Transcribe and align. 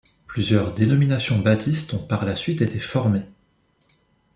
Plusieurs 0.25 0.71
dénominations 0.71 1.37
baptistes 1.37 1.93
ont 1.93 1.99
par 1.99 2.25
la 2.25 2.35
suite 2.35 2.63
été 2.63 2.79
formées. 2.79 3.27